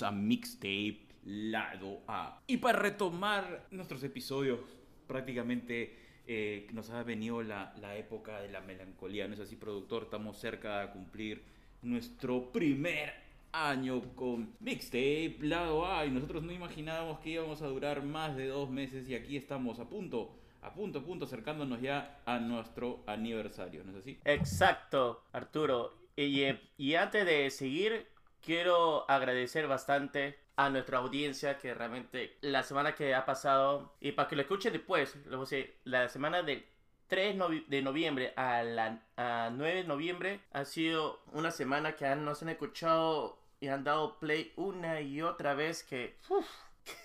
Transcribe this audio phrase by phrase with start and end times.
[0.00, 2.40] a Mixtape Lado A.
[2.46, 4.60] Y para retomar nuestros episodios,
[5.06, 10.04] prácticamente eh, nos ha venido la, la época de la melancolía, ¿no es así, productor?
[10.04, 11.42] Estamos cerca de cumplir
[11.82, 13.12] nuestro primer
[13.52, 18.46] año con Mixtape Lado A y nosotros no imaginábamos que íbamos a durar más de
[18.46, 23.02] dos meses y aquí estamos a punto a punto, a punto, acercándonos ya a nuestro
[23.06, 24.18] aniversario, ¿no es así?
[24.24, 25.92] Exacto, Arturo.
[26.14, 28.06] Y, eh, y antes de seguir,
[28.42, 34.28] quiero agradecer bastante a nuestra audiencia que realmente la semana que ha pasado, y para
[34.28, 36.64] que lo escuchen después, lo voy a decir, la semana del
[37.08, 42.06] 3 novi- de noviembre a la a 9 de noviembre ha sido una semana que
[42.06, 46.46] han, nos han escuchado y han dado play una y otra vez que, uf,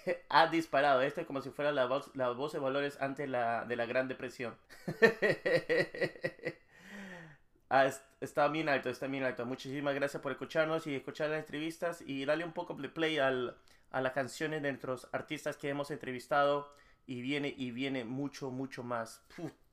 [0.05, 1.01] que ha disparado.
[1.01, 3.85] Esto es como si fuera la voz, la voz de valores antes la, de la
[3.85, 4.55] Gran Depresión.
[7.69, 9.45] Ah, es- está bien alto, está bien alto.
[9.45, 13.57] Muchísimas gracias por escucharnos y escuchar las entrevistas y darle un poco de play al,
[13.91, 16.73] a las canciones de nuestros artistas que hemos entrevistado.
[17.05, 19.21] Y viene, y viene mucho, mucho más.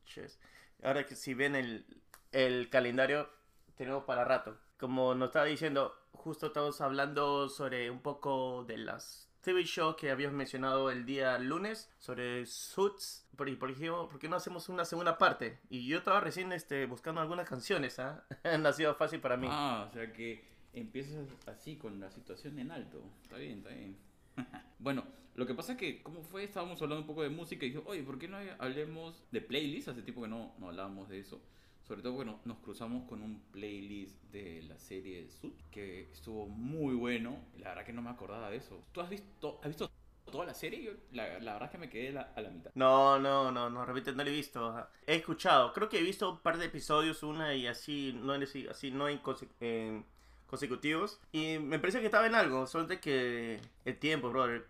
[0.05, 0.39] Puches.
[0.83, 1.85] Ahora que si ven el,
[2.33, 3.29] el calendario,
[3.77, 4.57] tenemos para rato.
[4.79, 10.11] Como nos estaba diciendo, justo estamos hablando sobre un poco de las TV shows que
[10.11, 13.27] habíamos mencionado el día lunes, sobre Suits.
[13.37, 15.59] Por, por ejemplo, ¿por qué no hacemos una segunda parte?
[15.69, 18.25] Y yo estaba recién este, buscando algunas canciones, ¿ah?
[18.59, 19.47] no ha sido fácil para mí.
[19.51, 23.03] Ah, o sea que empiezas así con la situación en alto.
[23.23, 23.97] Está bien, está bien.
[24.79, 26.45] bueno, lo que pasa es que, ¿cómo fue?
[26.45, 29.89] Estábamos hablando un poco de música y dije, oye, ¿por qué no hablemos de playlists?
[29.89, 31.43] Hace tiempo que no, no hablábamos de eso.
[31.87, 36.47] Sobre todo porque no- nos cruzamos con un playlist de la serie Sud, que estuvo
[36.47, 37.39] muy bueno.
[37.59, 38.83] La verdad que no me acordaba de eso.
[38.93, 39.91] ¿Tú has visto, has visto
[40.25, 40.83] toda la serie?
[40.83, 42.71] Yo, la, la verdad que me quedé la- a la mitad.
[42.75, 44.89] No, no, no, no, repite, no lo he visto.
[45.07, 48.35] He escuchado, creo que he visto un par de episodios, una y así, no
[48.67, 49.21] así, no en,
[49.61, 50.05] en
[50.47, 51.21] consecutivos.
[51.33, 54.67] Y me parece que estaba en algo, de que el tiempo, brother.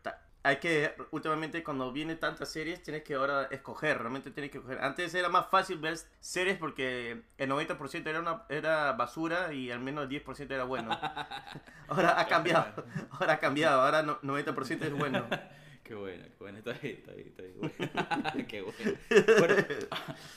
[0.46, 4.78] Hay que, últimamente cuando viene tantas series, tienes que ahora escoger, realmente tienes que escoger.
[4.84, 9.80] Antes era más fácil ver series porque el 90% era, una, era basura y al
[9.80, 10.90] menos el 10% era bueno.
[11.88, 15.26] Ahora ha cambiado, ahora ha cambiado, ahora no- 90% es bueno.
[15.84, 17.54] Qué bueno, qué bueno, está bien, está bien, está bien.
[17.58, 18.98] Bueno, qué bueno.
[19.38, 19.56] Bueno,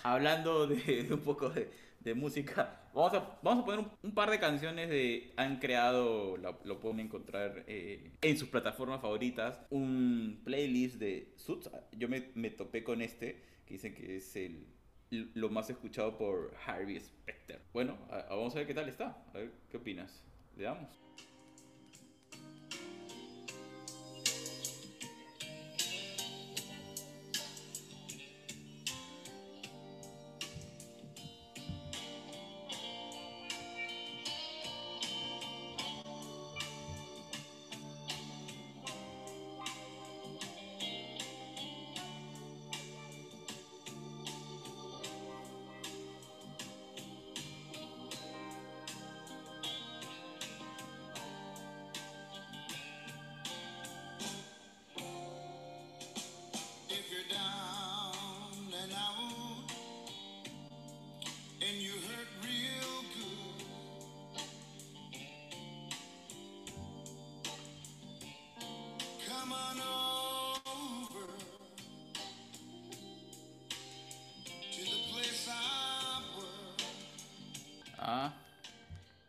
[0.03, 1.71] hablando de, de un poco de,
[2.07, 5.33] de música, vamos a, vamos a poner un, un par de canciones de...
[5.37, 11.69] Han creado, lo, lo pueden encontrar eh, en sus plataformas favoritas, un playlist de Suits.
[11.91, 14.65] Yo me, me topé con este, que dicen que es el
[15.09, 17.61] lo más escuchado por Harvey Specter.
[17.71, 19.23] Bueno, a- a- vamos a ver qué tal está.
[19.33, 20.21] A ver, ¿qué opinas?
[20.57, 20.89] Le damos.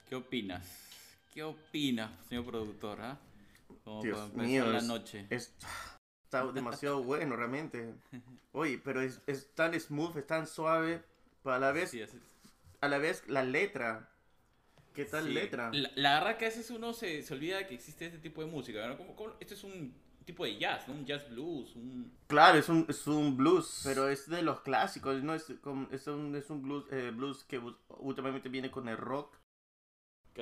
[0.08, 0.66] ¿Qué opinas?
[1.32, 3.00] ¿Qué opinas, señor productor?
[3.00, 3.18] ah?
[3.84, 5.26] Como para Dios empezar mío, la es- noche.
[5.30, 5.54] es-
[6.24, 7.94] está demasiado bueno realmente.
[8.52, 11.02] Oye, pero es, es tan smooth, es tan suave,
[11.42, 12.02] pero a la vez, Sí,
[12.80, 14.10] a la vez la letra.
[14.94, 15.32] ¿Qué tal sí.
[15.32, 15.70] letra?
[15.72, 18.48] La, la verdad que a veces uno se, se olvida que existe este tipo de
[18.50, 18.86] música.
[18.88, 18.96] ¿no?
[18.96, 20.94] Como, como- esto es un tipo de jazz, ¿no?
[20.94, 22.12] Un jazz blues, un...
[22.26, 26.06] Claro, es un, es un blues, pero es de los clásicos, no es, como- es
[26.08, 27.60] un, es un blues, eh, blues que
[28.00, 29.36] últimamente viene con el rock.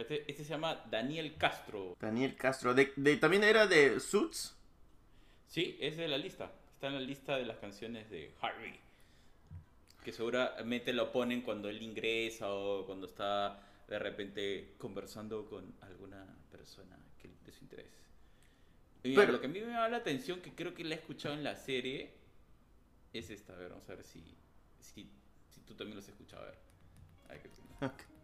[0.00, 1.96] Este, este se llama Daniel Castro.
[2.00, 4.54] Daniel Castro, de, de- también era de Suits.
[5.48, 6.52] Sí, es de la lista.
[6.74, 8.78] Está en la lista de las canciones de Harvey.
[10.04, 16.26] Que seguramente lo ponen cuando él ingresa o cuando está de repente conversando con alguna
[16.50, 17.86] persona que de su interés.
[19.04, 20.98] Mira, Pero- lo que a mí me llama la atención, que creo que la he
[20.98, 22.12] escuchado en la serie,
[23.12, 23.54] es esta.
[23.54, 24.22] A ver, vamos a ver si,
[24.80, 25.08] si,
[25.48, 26.42] si tú también lo has escuchado.
[26.42, 26.58] A ver.
[27.28, 27.92] A ver qué opinas.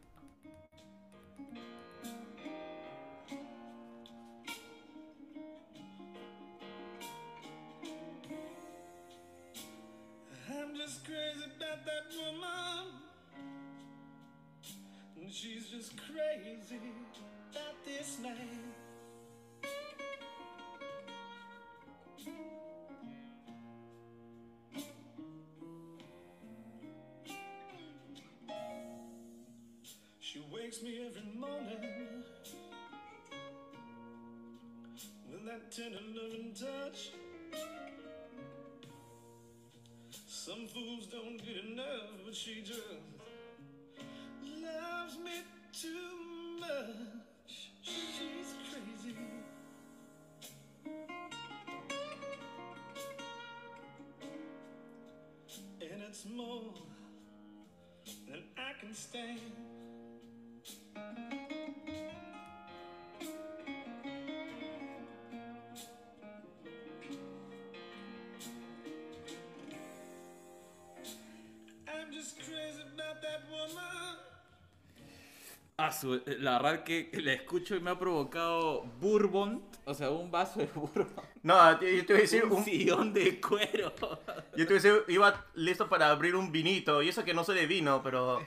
[10.62, 12.92] I'm just crazy about that woman.
[15.20, 16.78] And she's just crazy
[17.50, 18.36] about this man.
[30.20, 32.22] She wakes me every morning
[35.28, 37.10] with that tender loving touch.
[40.44, 42.80] Some fools don't get enough, but she just
[44.42, 47.70] loves me too much.
[47.80, 49.16] She's crazy.
[55.80, 56.74] And it's more
[58.26, 59.38] than I can stand.
[75.84, 80.30] Ah, su- la verdad que la escucho y me ha provocado bourbon, o sea, un
[80.30, 81.08] vaso de bourbon,
[81.42, 83.92] No, yo te voy a decir, un un- sillón de cuero.
[84.56, 87.02] yo te decir, iba listo para abrir un vinito.
[87.02, 88.46] Y eso que no soy de vino, pero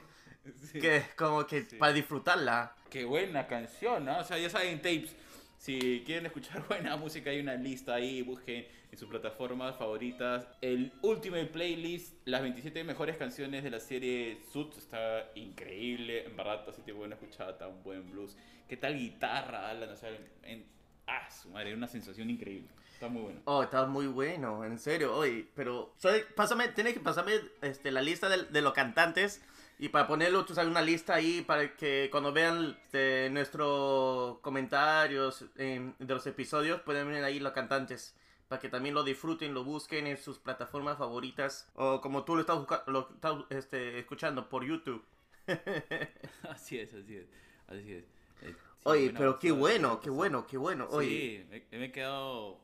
[0.72, 0.80] Sí.
[0.80, 2.74] que es como que para disfrutarla.
[2.90, 4.20] Qué buena canción, ¿no?
[4.20, 5.14] O sea, ya saben, tapes.
[5.58, 8.22] Si quieren escuchar buena música, hay una lista ahí.
[8.22, 8.66] Busquen
[8.96, 10.48] en sus plataformas favoritas.
[10.62, 16.26] El Ultimate Playlist, las 27 mejores canciones de la serie Suits, está increíble.
[16.26, 18.38] En verdad, así te bueno escuchar tan buen blues.
[18.70, 19.90] ¿Qué tal guitarra, Alan?
[19.90, 20.12] O sea,
[20.44, 20.66] en...
[21.08, 22.70] ah, su madre, una sensación increíble.
[22.94, 23.42] Está muy bueno.
[23.44, 25.94] Oh, está muy bueno, en serio, oye, pero
[26.34, 29.42] pásame, tienes que pasarme este, la lista de, de los cantantes
[29.78, 35.44] y para ponerlo, tú sabes, una lista ahí para que cuando vean este, nuestros comentarios
[35.58, 38.16] em, de los episodios pueden ver ahí los cantantes
[38.48, 42.42] para que también lo disfruten, lo busquen en sus plataformas favoritas o como tú lo
[42.42, 45.04] estás, lo estás este, escuchando por YouTube.
[46.50, 47.28] Así es, así es.
[47.68, 48.04] Así es.
[48.42, 50.88] Eh, sí, Oye, pero qué bueno, qué bueno, qué bueno.
[50.90, 52.60] Oye, Sí, me, me he quedado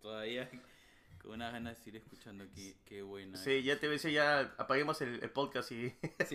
[0.00, 0.48] todavía
[1.22, 2.44] con unas ganas de seguir escuchando.
[2.54, 3.36] Qué, qué buena.
[3.38, 5.90] sí, ya te decir, ya apaguemos el, el podcast y...
[6.26, 6.34] Sí,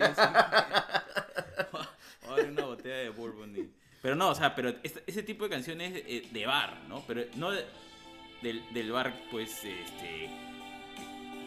[1.72, 3.56] Voy a abrir una botella de bourbon.
[3.56, 3.70] y-
[4.02, 7.02] Pero no, o sea, pero este- ese tipo de canciones eh, de bar, ¿no?
[7.06, 7.66] Pero no de-
[8.42, 10.30] del, del bar, pues, este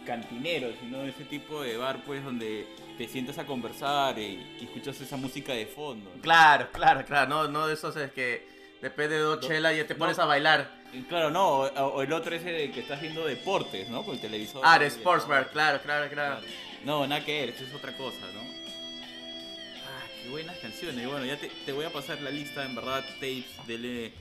[0.05, 2.67] cantinero, sino ese tipo de bar, pues, donde
[2.97, 6.11] te sientas a conversar y, y escuchas esa música de fondo.
[6.15, 6.21] ¿no?
[6.21, 7.29] Claro, claro, claro.
[7.29, 8.47] No, no de esos es que
[8.81, 10.23] depende de dos chelas y ya te pones no.
[10.23, 10.81] a bailar.
[10.93, 14.03] Y Claro, no, o, o el otro ese de que estás viendo deportes, ¿no?
[14.03, 14.61] Con el televisor.
[14.65, 16.41] Ah, de Sports Bar, claro, claro, claro.
[16.83, 18.41] No, nada que ver, esto es otra cosa, ¿no?
[18.41, 21.03] Ah, qué buenas canciones.
[21.03, 24.11] Y bueno, ya te, te voy a pasar la lista, en verdad, tapes del...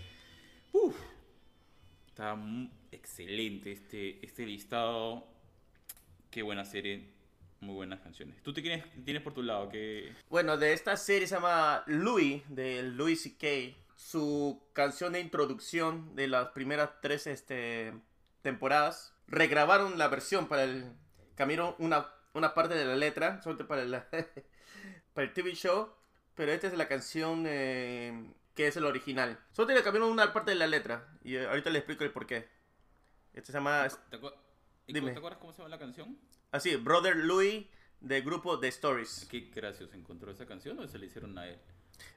[0.73, 0.94] Uf,
[2.20, 2.38] está
[2.93, 5.26] excelente este, este listado.
[6.31, 7.08] Qué buena serie,
[7.61, 8.43] muy buenas canciones.
[8.43, 10.12] ¿Tú te tienes, tienes por tu lado que...
[10.28, 13.75] Bueno, de esta serie se llama Louis, de Louis C.K.
[13.96, 17.94] Su canción de introducción de las primeras tres este,
[18.43, 19.14] temporadas.
[19.26, 20.93] Regrabaron la versión para el...
[21.37, 23.90] Cambiaron una, una parte de la letra, solamente para el,
[25.14, 25.88] para el TV show.
[26.34, 28.12] Pero esta es la canción eh,
[28.55, 29.38] que es el original.
[29.52, 31.08] Solamente le cambiaron una parte de la letra.
[31.23, 32.49] Y eh, ahorita le explico el por qué.
[33.32, 33.87] Este se llama...
[34.11, 34.35] ¿Te, acu-
[34.87, 35.12] Dime.
[35.12, 36.19] ¿te acuerdas cómo se llama la canción?
[36.50, 37.66] Así, Brother Louis
[38.00, 39.26] del grupo The Stories.
[39.30, 41.59] ¿Qué gracioso encontró esa canción o se la hicieron a él?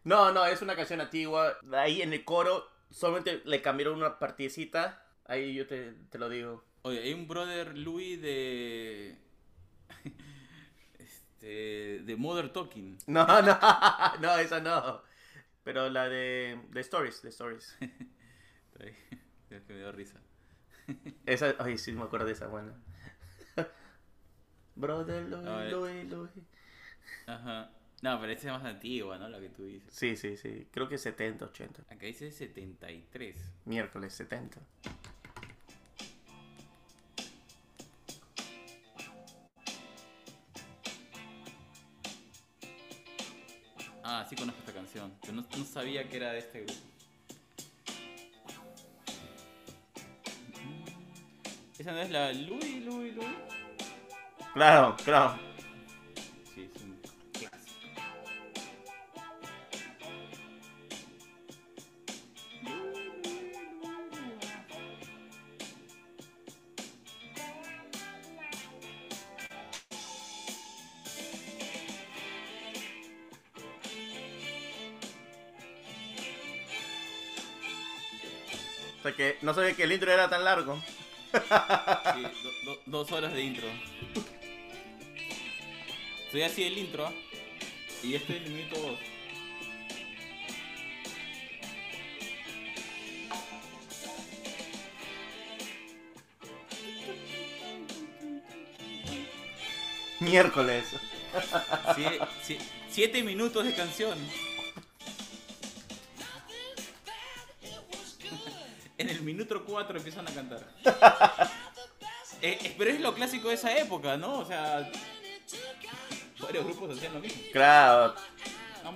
[0.04, 1.58] No, no, es una canción antigua.
[1.74, 5.06] Ahí en el coro solamente le cambiaron una partecita.
[5.26, 6.64] Ahí yo te, te lo digo.
[6.82, 9.18] Oye, hay un brother Louis de.
[11.00, 12.00] Este.
[12.04, 12.98] de Mother Talking.
[13.08, 13.60] No, no,
[14.20, 15.02] no, esa no.
[15.64, 17.78] Pero la de The Stories, The Stories.
[19.50, 20.20] Es que me dio risa.
[21.28, 22.74] Esa, ay, sí, me acuerdo de esa buena.
[24.76, 25.30] Brother.
[25.30, 26.32] Louis, Louis.
[27.28, 27.70] Ajá.
[28.02, 29.30] No, pero esta es más antigua, ¿no?
[29.30, 29.94] La que tú dices.
[29.94, 30.68] Sí, sí, sí.
[30.72, 31.84] Creo que 70, 80.
[31.84, 33.54] Acá dice 73.
[33.66, 34.60] Miércoles 70.
[44.04, 44.63] Ah, sí conozco
[45.10, 45.36] canción.
[45.36, 46.82] No, no sabía que era de este grupo.
[51.78, 53.28] ¿Esa no es la Louis, Louis, Louis?
[54.54, 55.53] Claro, claro.
[79.24, 80.82] Que no sabía que el intro era tan largo.
[81.34, 83.68] Sí, do- do- dos horas de intro.
[86.32, 87.12] Soy así el intro.
[88.04, 89.00] Y este es el minuto dos.
[100.20, 100.86] Miércoles.
[101.96, 104.18] Sie- sie- siete minutos de canción.
[109.44, 110.62] Minuto 4 empiezan a cantar.
[112.46, 114.40] Eh, pero es lo clásico de esa época, ¿no?
[114.40, 114.92] O sea,
[116.40, 117.42] varios grupos hacían lo mismo.
[117.54, 118.16] Claro,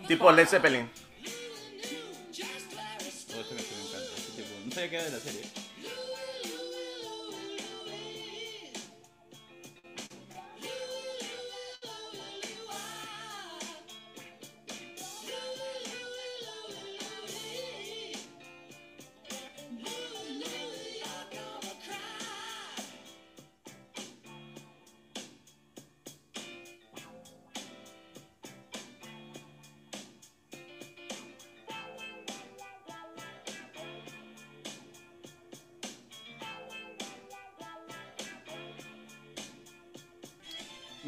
[0.05, 0.81] tipo Led Zeppelin.
[3.29, 4.15] Oh, canción me encanta.
[4.17, 5.43] Este tipo, no sabía que era de la serie.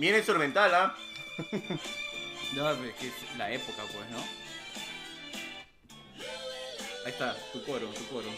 [0.09, 0.95] Bien instrumental, ¿ah?
[2.53, 4.17] No, pero es que es la época, pues, ¿no?
[7.05, 8.27] Ahí está, tu coro, tu coro.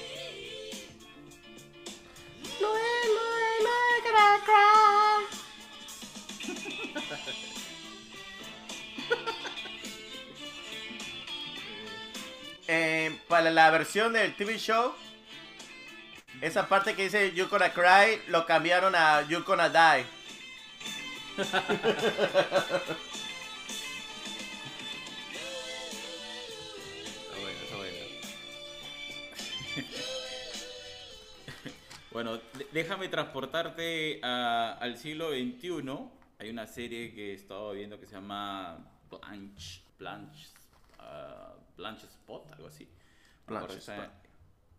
[12.68, 14.94] Eh, para la versión del TV show,
[16.40, 20.21] esa parte que dice You Gonna Cry lo cambiaron a You Gonna Die.
[21.38, 21.62] Está
[27.40, 27.98] bueno, está bueno.
[32.12, 32.40] bueno,
[32.72, 35.84] déjame transportarte a- al siglo XXI.
[36.40, 40.48] Hay una serie que he estado viendo que se llama Blanche, Blanche,
[41.00, 42.88] ah, Blanche Spot, algo así.
[43.48, 44.12] Blanche está, Spot.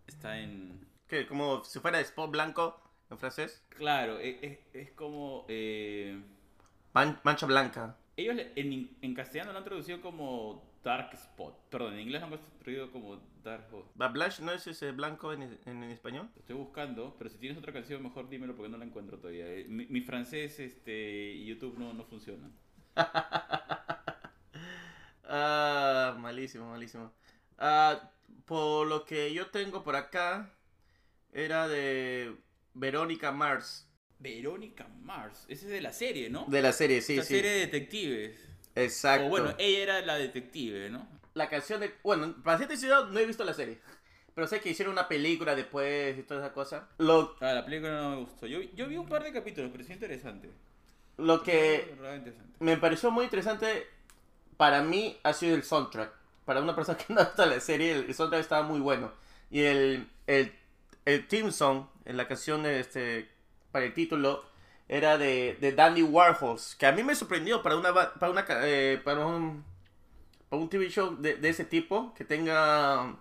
[0.06, 0.86] está en...
[1.06, 2.80] Que como si fuera spot blanco
[3.10, 3.62] en francés.
[3.68, 5.44] Claro, e- es, es como...
[5.48, 6.20] eh,
[6.94, 7.96] Man- mancha blanca.
[8.16, 11.56] ellos en, en castellano lo han traducido como Dark Spot.
[11.70, 13.86] Perdón, en inglés lo han traducido como Dark Spot.
[13.96, 16.28] ¿La Blanche no es ese blanco en, en- en español?
[16.38, 19.46] Estoy buscando, pero si tienes otra canción, mejor dímelo porque no la encuentro todavía.
[19.46, 22.52] Eh, Mi, mi francés este, y YouTube no, no funcionan.
[25.24, 27.12] Ah, malísimo, malísimo.
[27.58, 28.10] Ah,
[28.44, 30.50] por lo que yo tengo por acá,
[31.32, 32.36] era de
[32.74, 33.88] Verónica Mars.
[34.22, 36.46] Verónica Mars, ese es de la serie, ¿no?
[36.48, 37.34] De la serie, sí, Esa sí.
[37.34, 38.38] serie de detectives.
[38.74, 39.26] Exacto.
[39.26, 41.06] O bueno, ella era la detective, ¿no?
[41.34, 41.92] La canción de...
[42.02, 43.78] Bueno, para ser sincero, no he visto la serie.
[44.34, 46.88] Pero sé que hicieron una película después y toda esa cosa.
[46.98, 48.46] Lo, Ah, la película no me gustó.
[48.46, 50.48] Yo, yo vi un par de capítulos, pero sí interesante.
[51.18, 51.94] lo que
[52.60, 53.86] me pareció muy interesante
[54.56, 56.12] para mí ha sido el soundtrack.
[56.46, 59.12] Para una persona que no ha visto la serie, el, soundtrack estaba muy bueno.
[59.50, 60.52] Y el, el,
[61.04, 63.28] el theme song en la canción de este,
[63.72, 64.44] para el título
[64.88, 66.76] era de, de Dandy Warhols.
[66.76, 69.64] Que a mí me sorprendió para, una, para, una, eh, para, un,
[70.48, 73.16] para un TV show de, de ese tipo que tenga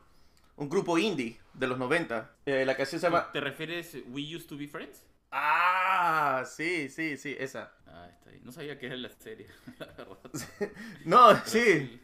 [0.58, 2.32] un grupo indie de los 90.
[2.46, 3.32] Eh, la canción se llama...
[3.32, 5.04] ¿Te refieres We Used to Be Friends?
[5.32, 7.72] Ah, sí, sí, sí, esa.
[7.88, 8.42] Ah, está ahí.
[8.44, 9.48] No sabía que era la serie,
[9.80, 10.18] la verdad.
[11.06, 12.02] No, Pero sí.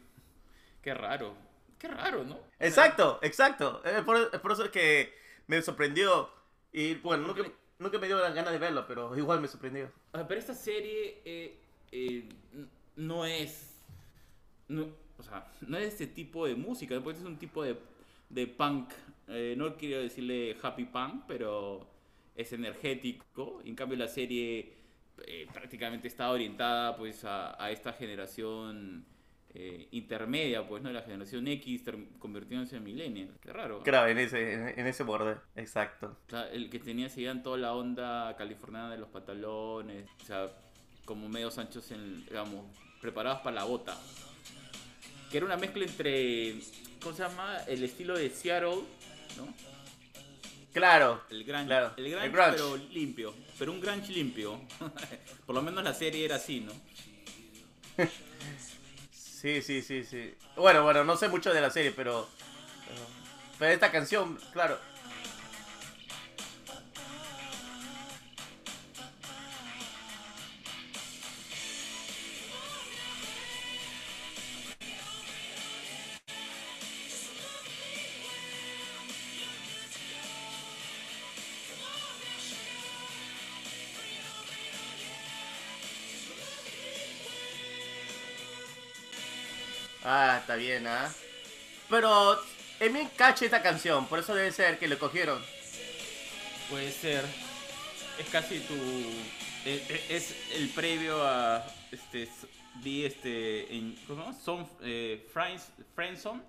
[0.82, 1.34] Qué raro.
[1.78, 2.40] Qué raro, ¿no?
[2.58, 3.82] Exacto, exacto.
[3.84, 5.14] Es por, es por eso que
[5.46, 6.30] me sorprendió.
[6.72, 9.90] Y bueno, nunca, Porque- nunca me dio la gana de verlo, pero igual me sorprendió.
[10.12, 11.58] pero esta serie eh,
[11.92, 12.28] eh,
[12.96, 13.74] no es.
[14.68, 17.00] No, o sea, no es este tipo de música.
[17.00, 17.76] Porque es un tipo de,
[18.28, 18.90] de punk.
[19.28, 21.86] eh, no quiero decirle happy punk, pero
[22.34, 23.60] es energético.
[23.64, 24.74] En cambio, la serie
[25.26, 29.04] eh, prácticamente está orientada pues a esta generación
[29.54, 30.90] eh, intermedia, pues, ¿no?
[30.92, 31.82] La generación X
[32.18, 33.30] convirtiéndose en millennial.
[33.40, 33.82] Qué raro.
[33.82, 35.36] Claro, en ese, en, en ese borde.
[35.56, 36.16] Exacto.
[36.26, 40.48] O sea, el que tenía seguían toda la onda californiana de los pantalones, o sea,
[41.04, 42.66] como medios anchos, en, digamos,
[43.00, 43.96] preparados para la bota.
[45.30, 46.54] Que era una mezcla entre,
[47.02, 47.58] ¿cómo se llama?
[47.66, 48.82] El estilo de Seattle,
[49.36, 49.54] ¿no?
[50.72, 51.22] Claro.
[51.30, 52.50] El grunge, Claro, el el grunge, grunge.
[52.52, 54.60] pero limpio, pero un grunge limpio.
[55.46, 56.72] Por lo menos la serie era así, ¿no?
[59.40, 60.34] Sí, sí, sí, sí.
[60.56, 62.26] Bueno, bueno, no sé mucho de la serie, pero.
[63.56, 64.76] Pero, esta canción, claro.
[90.58, 91.10] Bien, ¿ah?
[91.88, 92.38] Pero.
[92.80, 95.42] Es bien cache esta canción, por eso debe ser que le cogieron.
[96.70, 97.24] Puede ser.
[98.18, 98.74] Es casi tu.
[99.64, 101.64] e- e- Es, el previo a.
[101.90, 102.28] Este.
[102.76, 103.74] Vi este.
[103.74, 104.40] En, ¿Cómo se llama?
[104.44, 104.68] Son.
[104.82, 106.42] Eh, Friends, Friendzone.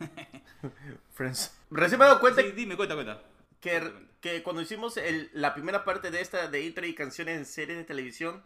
[1.14, 1.52] Friends.
[1.70, 3.22] Recién me he dado cuenta Sí, dime, cuenta, cuenta.
[3.60, 7.44] que, que cuando hicimos el- la primera parte de esta de intro y canciones en
[7.44, 8.42] series de televisión,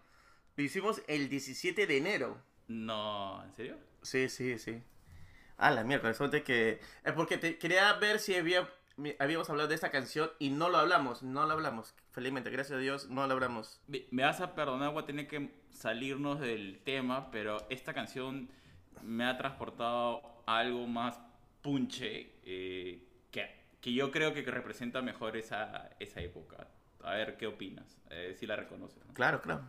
[0.56, 2.38] lo hicimos el 17 de enero.
[2.68, 3.76] No, ¿en serio?
[4.02, 4.82] Sí, sí, sí.
[5.64, 6.80] Ah, la mierda, suerte que...
[7.04, 8.68] Es porque te- quería ver si había,
[9.20, 11.94] habíamos hablado de esta canción y no lo hablamos, no lo hablamos.
[12.10, 13.80] Felizmente, gracias a Dios, no lo hablamos.
[13.86, 18.48] Me me vas a perdonar, voy a tener que salirnos del tema, pero esta canción
[19.02, 21.20] me ha transportado a algo más
[21.62, 23.48] punche eh, que,
[23.80, 26.66] que yo creo que representa mejor esa, esa época.
[27.04, 29.04] A ver qué opinas, eh, si la reconoces.
[29.06, 29.14] ¿no?
[29.14, 29.62] Claro, claro.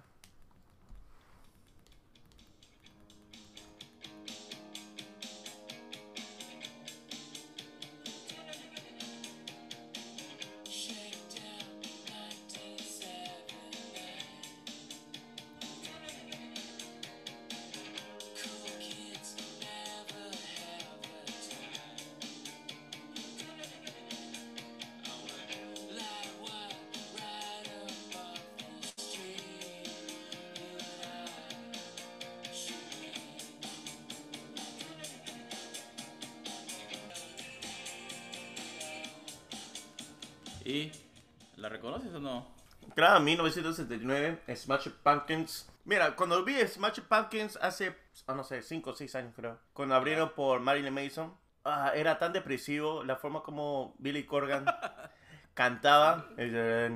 [42.94, 42.96] No?
[42.96, 45.70] Claro, 1979, Smash Pumpkins.
[45.86, 47.96] Mira, cuando vi Smash Pumpkins hace,
[48.28, 51.36] ah, no sé, 5 o 6 años creo, cuando abrieron por Marilyn Mason,
[51.66, 54.66] ah, era tan depresivo la forma como Billy Corgan
[55.54, 56.28] cantaba.
[56.38, 56.88] Era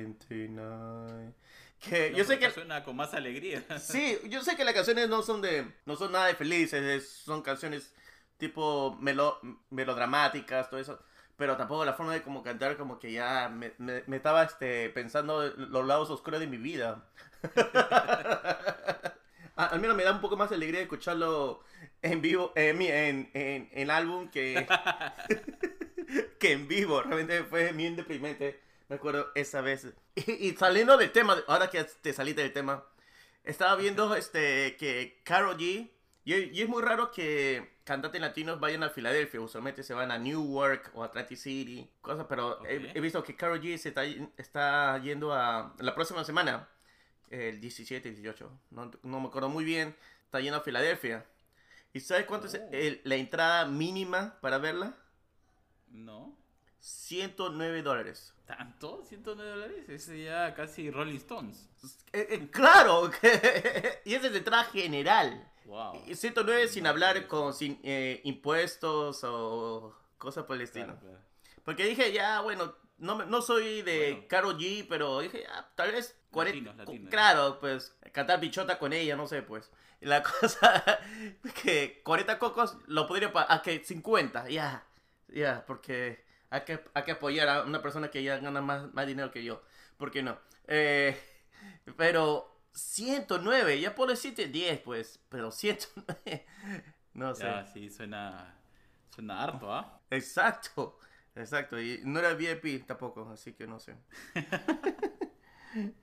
[0.00, 1.32] 1979.
[1.80, 3.64] Que No, yo sé que suena con más alegría.
[3.78, 5.66] Sí, yo sé que las canciones no son de.
[5.86, 7.94] no son nada de felices, es- son canciones
[8.36, 9.38] tipo melo-
[9.70, 11.00] melodramáticas, todo eso.
[11.40, 14.90] Pero tampoco la forma de como cantar, como que ya me, me- me estaba este,
[14.90, 17.02] pensando los lados oscuros de mi vida.
[19.56, 21.62] Al menos me da un poco más alegría escucharlo
[22.02, 24.66] en vivo, en, mi- en, en, en álbum que,
[26.38, 27.00] que en vivo.
[27.02, 28.60] Realmente fue bien deprimente.
[28.88, 29.86] Me acuerdo esa vez.
[30.14, 32.84] Y, y saliendo del tema, ahora que te saliste del tema,
[33.44, 35.90] estaba viendo este que Karol G.
[36.24, 39.40] Y, y es muy raro que cantantes latinos vayan a Filadelfia.
[39.40, 42.26] Usualmente se van a Newark o Atlantic City, cosas.
[42.28, 44.04] Pero he- visto que Karol G se está,
[44.36, 46.68] está yendo a la próxima semana,
[47.30, 48.50] el 17, 18.
[48.70, 49.96] No, no me acuerdo muy bien.
[50.24, 51.24] Está yendo a Filadelfia.
[51.92, 52.68] ¿Y sabes cuánto es Oh.
[52.72, 54.94] el- la entrada mínima para verla?
[55.88, 56.36] ¿No?
[56.80, 58.34] 109 dólares.
[58.46, 59.04] ¿Tanto?
[59.04, 59.88] ¿109 dólares?
[59.88, 61.68] Es ya casi Rolling Stones.
[62.12, 63.10] Eh, eh, claro,
[64.04, 65.48] y ese es de entrada general.
[65.66, 66.02] Wow.
[66.06, 70.86] Y 109 sin hablar con sin eh, impuestos o cosas por el estilo.
[70.86, 71.18] Claro, claro.
[71.64, 74.28] Porque dije, ya, bueno, no, no soy de Bueno.
[74.28, 76.70] Karol G, pero dije, ah, tal vez 40.
[76.70, 77.10] Latinos, latinos.
[77.10, 79.70] Claro, pues cantar bichota con ella, no sé, pues.
[80.00, 80.98] La cosa
[81.62, 84.86] que 40 cocos lo podría pagar, que 50, ya,
[85.28, 89.06] ya, porque hay que, hay que apoyar a una persona que ya gana más, más
[89.06, 89.62] dinero que yo.
[89.96, 90.38] ¿Por qué no?
[90.66, 91.16] Eh,
[91.96, 96.46] pero 109, ya puedo decirte 10, pues, pero 109,
[97.14, 97.44] no sé.
[97.44, 98.56] Ya, sí, suena,
[99.14, 100.00] suena harto, ¿ah?
[100.10, 100.98] Exacto,
[101.34, 101.80] exacto.
[101.80, 103.96] Y no era VIP tampoco, así que no sé.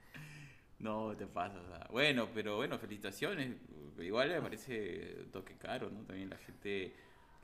[0.79, 1.63] No, te pasas.
[1.73, 1.87] ah.
[1.89, 3.55] Bueno, pero bueno, felicitaciones.
[3.97, 6.03] Igual me parece un toque caro, ¿no?
[6.03, 6.95] También la gente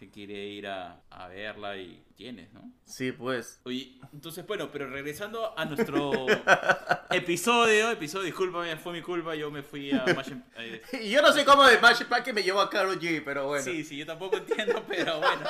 [0.05, 2.69] que quiere ir a, a verla y tienes, ¿no?
[2.85, 3.61] Sí, pues.
[3.63, 6.11] Oye, entonces, bueno, pero regresando a nuestro
[7.09, 11.31] episodio, episodio, discúlpame, fue mi culpa, yo me fui a Imagine- eh, Y yo no
[11.31, 13.63] sé cómo de Pack que me llevó a Karol G, pero bueno.
[13.63, 15.41] Sí, sí, yo tampoco entiendo, pero bueno.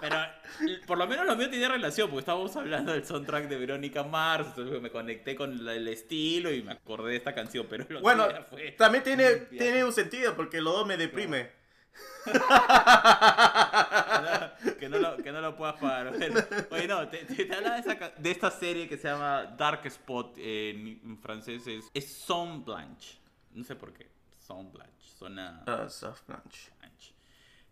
[0.00, 0.16] Pero
[0.86, 4.46] por lo menos lo mío tiene relación, porque estábamos hablando del soundtrack de Verónica Mars,
[4.48, 8.28] entonces me conecté con el estilo y me acordé de esta canción, pero lo Bueno,
[8.48, 11.59] fue también tiene, tiene un sentido porque los dos me deprime.
[14.78, 16.16] que, no lo, que no lo puedas pagar.
[16.16, 19.44] Bueno, oye, no, te, te, te hablaba de, esa de esta serie que se llama
[19.56, 23.18] Dark Spot, en, en francés es, es Son Blanche.
[23.54, 25.62] No sé por qué, Son Blanche, suena...
[25.66, 26.70] Ah, soft launch.
[26.78, 27.12] Blanche.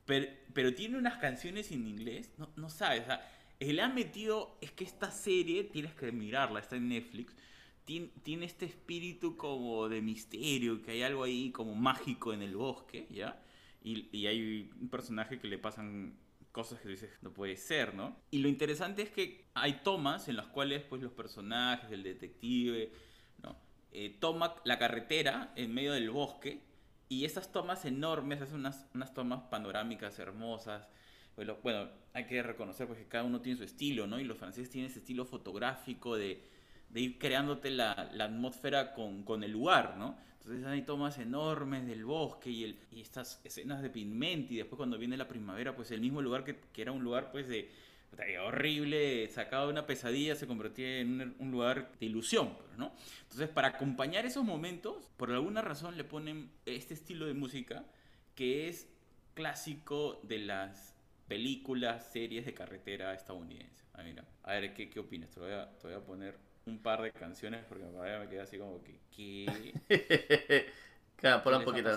[0.05, 4.57] Pero, pero tiene unas canciones en inglés, no, no sabes, o sea, le han metido,
[4.61, 7.35] es que esta serie, tienes que mirarla, está en Netflix,
[7.85, 12.57] tiene, tiene este espíritu como de misterio, que hay algo ahí como mágico en el
[12.57, 13.41] bosque, ¿ya?
[13.83, 16.19] Y, y hay un personaje que le pasan
[16.53, 18.17] cosas que dices, no puede ser, ¿no?
[18.31, 22.91] Y lo interesante es que hay tomas en las cuales pues los personajes, el detective,
[23.43, 23.57] ¿no?
[23.93, 26.63] Eh, toma la carretera en medio del bosque
[27.09, 30.89] y esas tomas enormes, hacen unas, unas tomas panorámicas hermosas.
[31.63, 34.19] Bueno, hay que reconocer pues, que cada uno tiene su estilo, ¿no?
[34.19, 36.43] Y los franceses tienen ese estilo fotográfico de,
[36.91, 40.19] de ir creándote la, la atmósfera con, con el lugar, ¿no?
[40.49, 45.15] Entonces hay tomas enormes del bosque y, estas escenas de pigmento y después cuando viene
[45.19, 47.71] la primavera, pues el mismo lugar que, era un lugar pues de,
[48.43, 52.71] horrible, sacado de una pesadilla, se convertía en un, lugar de ilusión, pues.
[53.25, 57.85] Entonces, para acompañar esos momentos, por alguna razón le ponen este estilo de música
[58.35, 58.89] que es
[59.35, 60.95] clásico de las
[61.29, 63.85] películas, series de carretera estadounidense.
[63.93, 64.03] Ah,
[64.45, 65.31] a ver, ¿qué, qué opinas?
[65.31, 68.59] Te voy, a, te voy a poner un par de canciones porque me quedé así
[68.59, 70.67] como que, ¿qué?
[71.17, 71.91] Claro, ponla ¿Qué un poquito.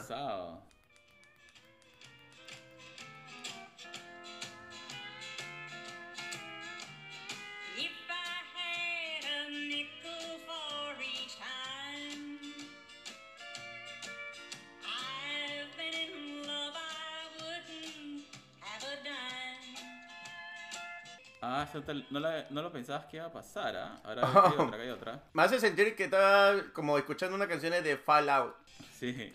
[21.54, 24.00] Ah, tal- no, la- no lo pensabas que iba a pasar, ¿ah?
[24.04, 25.24] Ahora hay otra, hay otra.
[25.34, 28.56] Me hace sentir que estaba como escuchando una canción de Fallout.
[28.98, 29.32] Sí.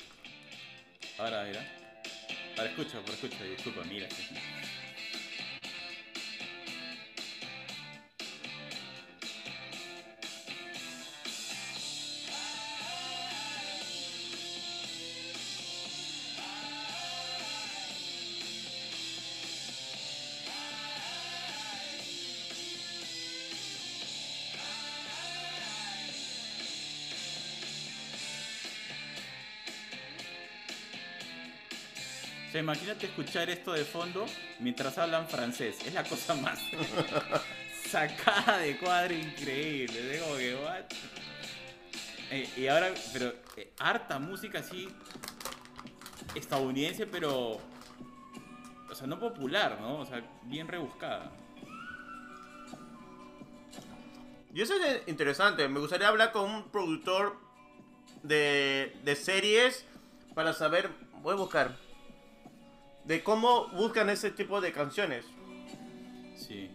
[1.18, 1.60] Ahora, mira.
[2.56, 4.08] Ahora escucha, por escucha, disculpa, mira.
[32.66, 34.26] Imagínate escuchar esto de fondo
[34.58, 35.78] mientras hablan francés.
[35.86, 36.58] Es la cosa más
[37.88, 40.16] sacada de cuadro increíble.
[40.16, 40.84] Es como que, what?
[42.32, 44.88] Eh, y ahora, pero eh, harta música así
[46.34, 47.60] estadounidense, pero.
[48.90, 50.00] O sea, no popular, ¿no?
[50.00, 51.30] O sea, bien rebuscada.
[54.52, 55.68] Y eso es interesante.
[55.68, 57.38] Me gustaría hablar con un productor
[58.24, 59.84] de, de series
[60.34, 60.90] para saber,
[61.22, 61.85] voy a buscar,
[63.06, 65.24] de cómo buscan ese tipo de canciones.
[66.36, 66.70] Sí.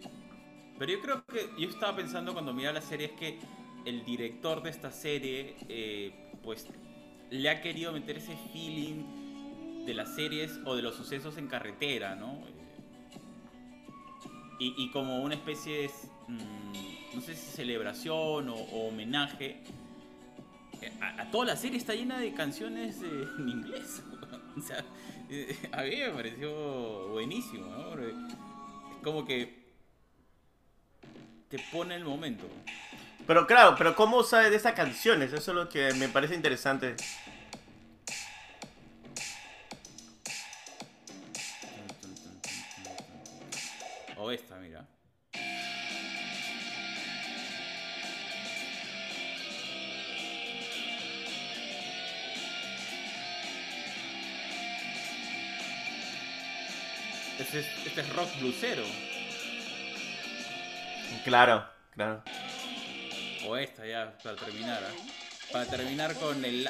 [0.78, 3.38] Pero yo creo que yo estaba pensando cuando miraba la serie es que
[3.84, 6.66] el director de esta serie, eh, pues,
[7.30, 12.14] le ha querido meter ese feeling de las series o de los sucesos en carretera,
[12.14, 12.40] ¿no?
[14.64, 15.90] Y, como una especie de,
[16.28, 19.56] mm, no sé si celebración o, homenaje.
[20.80, 24.04] eh, A, toda la serie está llena de canciones en inglés.
[24.56, 24.84] o sea,
[25.72, 27.90] a mí me pareció buenísimo, ¿no?
[27.90, 29.62] Porque es como que
[31.48, 32.46] te pone el momento.
[33.26, 35.32] Pero claro, pero ¿cómo sabe de esas canciones?
[35.32, 36.96] Eso es lo que me parece interesante.
[44.16, 44.84] O esta, mira.
[57.38, 58.84] Este es, este es rock bluesero.
[61.24, 62.22] Claro, claro.
[63.46, 64.82] O esta ya, para terminar.
[64.84, 64.92] ¿ah?
[65.52, 66.68] Para terminar con el...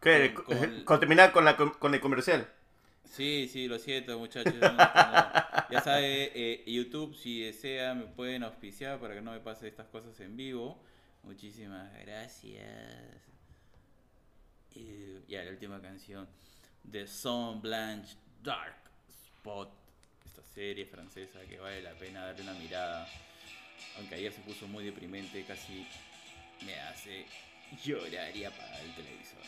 [0.00, 0.34] ¿Qué?
[0.34, 2.48] Con- con- Con terminar con, la, con el comercial.
[3.04, 4.54] Sí, sí, lo siento muchachos.
[4.60, 4.76] no
[5.70, 9.86] Ya sabe, eh, YouTube, si desea, me pueden auspiciar para que no me pase estas
[9.88, 10.82] cosas en vivo.
[11.22, 12.64] Muchísimas gracias.
[14.74, 16.26] Eh, ya, la última canción.
[16.90, 18.81] The Sun Blanche Dark
[19.44, 23.08] Esta serie francesa que vale la pena darle una mirada.
[23.98, 25.84] Aunque ayer se puso muy deprimente, casi
[26.64, 27.26] me hace
[27.84, 29.42] llorar y apagar el televisor.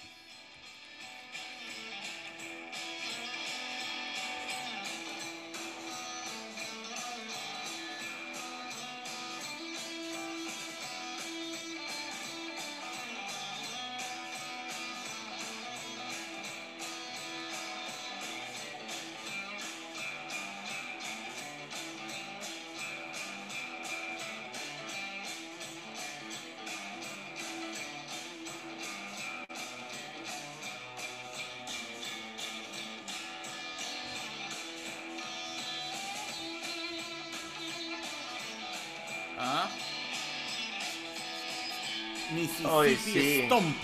[42.68, 43.42] Mississippi sí.
[43.46, 43.77] Stomp.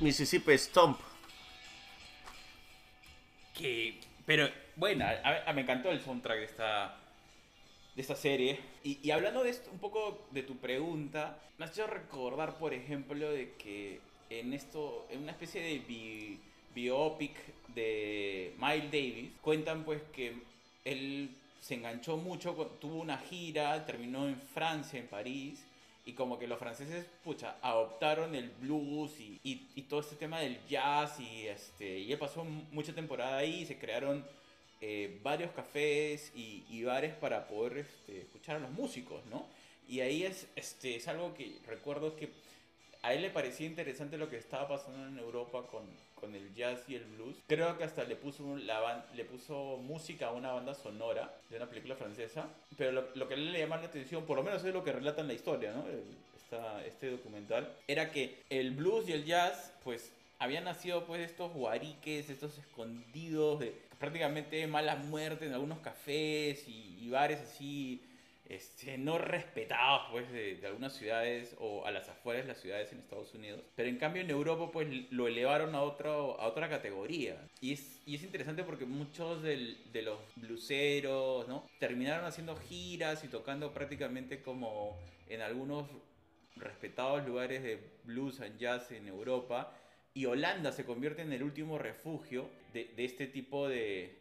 [0.00, 1.00] Mississippi Stomp.
[3.54, 6.96] Que, pero bueno, a- a- me encantó el soundtrack de esta,
[7.96, 8.60] de esta serie.
[8.84, 12.72] Y, y hablando de esto, un poco de tu pregunta, me has hecho recordar, por
[12.72, 14.00] ejemplo, de que
[14.30, 16.38] en esto, en una especie de bi-
[16.74, 17.34] biopic
[17.74, 20.34] de Miles Davis, cuentan pues que
[20.84, 25.64] él se enganchó mucho, tuvo una gira, terminó en Francia, en París,
[26.08, 30.58] y como que los franceses, pucha, adoptaron el blues y, y- todo este tema del
[30.66, 34.24] jazz y este y él pasó mucha temporada ahí y se crearon
[34.80, 39.44] eh, varios cafés y, y bares para poder este, escuchar a los músicos, ¿no?
[39.86, 42.30] Y ahí es, este, es algo que recuerdo que
[43.02, 45.82] a él le parecía interesante lo que estaba pasando en Europa con,
[46.20, 47.36] con el jazz y el blues.
[47.46, 51.66] Creo que hasta le puso, la le puso música a una banda sonora de una
[51.66, 52.48] película francesa.
[52.76, 55.28] Pero lo, que le llamaba la atención, por lo menos es lo que relata en
[55.28, 55.84] la historia, ¿no?
[56.86, 62.30] Este documental, era que el blues y el jazz, pues, habían nacido pues estos guariques,
[62.30, 68.00] estos escondidos de prácticamente mala muerte en algunos cafés y, y bares así
[68.48, 72.90] este, no respetados pues de, de algunas ciudades o a las afueras de las ciudades
[72.92, 73.60] en Estados Unidos.
[73.76, 77.46] Pero en cambio en Europa pues lo elevaron a, otro, a otra categoría.
[77.60, 81.66] Y es, y es interesante porque muchos del- de los bluseros ¿no?
[81.78, 85.86] terminaron haciendo giras y tocando prácticamente como en algunos
[86.56, 89.74] respetados lugares de blues and jazz en Europa.
[90.14, 94.16] Y Holanda se convierte en el último refugio de, de este tipo de,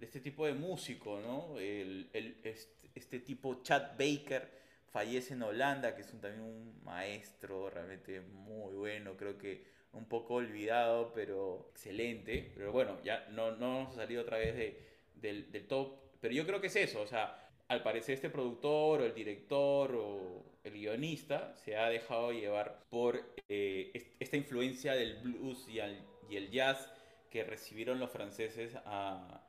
[0.00, 1.58] este tipo de músico, ¿no?
[1.58, 4.48] El, el- este, este tipo Chad Baker
[4.90, 10.06] fallece en Holanda, que es un- también un maestro realmente muy bueno, creo que un
[10.06, 12.52] poco olvidado, pero excelente.
[12.54, 14.82] Pero bueno, ya no, no hemos salido otra vez de,
[15.14, 19.00] del, del top, pero yo creo que es eso, o sea, al parecer este productor
[19.00, 24.94] o el director o el guionista se ha dejado llevar por eh, est- esta influencia
[24.94, 26.92] del blues y, al- y el jazz
[27.30, 29.45] que recibieron los franceses a,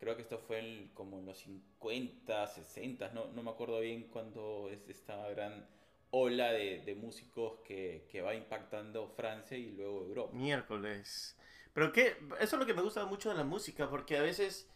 [0.00, 4.08] creo que esto fue en- como en los 50, 60, no, no me acuerdo bien
[4.08, 5.68] cuándo es esta gran
[6.10, 10.32] ola de, de músicos que, que va impactando Francia y luego Europa.
[10.36, 11.36] Miércoles.
[11.72, 14.68] Pero que eso es lo que me gusta mucho de la música, porque a veces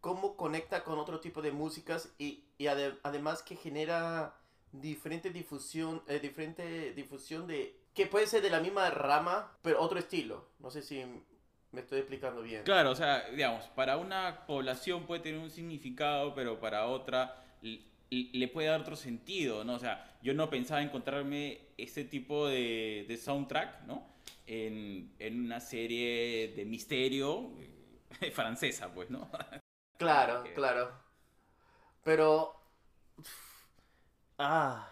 [0.00, 4.36] cómo conecta con otro tipo de músicas y, y ade- además que genera
[4.72, 9.98] diferente difusión, eh, diferente difusión de que puede ser de la misma rama, pero otro
[9.98, 10.48] estilo.
[10.58, 11.04] No sé si
[11.72, 12.62] me estoy explicando bien.
[12.64, 18.48] Claro, o sea, digamos, para una población puede tener un significado, pero para otra le
[18.48, 19.74] puede dar otro sentido, ¿no?
[19.74, 24.04] O sea, yo no pensaba encontrarme ese tipo de, de soundtrack, ¿no?
[24.46, 27.52] En, en una serie de misterio
[28.20, 29.30] eh, francesa, pues, ¿no?
[29.98, 30.90] Claro, Que- claro.
[32.02, 32.56] Pero.
[34.38, 34.88] Ah.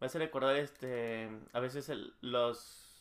[0.00, 1.28] Me hace recordar este.
[1.54, 2.95] A veces el- los.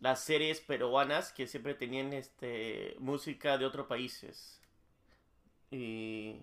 [0.00, 2.96] Las series peruanas que siempre tenían este.
[2.98, 4.60] música de otros países.
[5.70, 6.36] Y.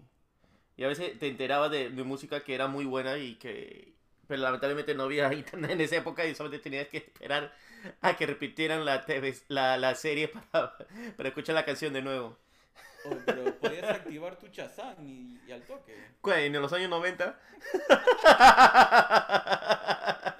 [0.75, 3.93] Y a veces te enterabas de, de música que era muy buena y que.
[4.27, 7.53] Pero lamentablemente no había internet en esa época y solamente tenías que esperar
[8.01, 10.75] a que repitieran la, TV la, la serie para,
[11.17, 12.37] para escuchar la canción de nuevo.
[13.05, 15.93] Oh, pero podías activar tu Chazán y, y al toque.
[16.25, 17.37] ¿En los años 90?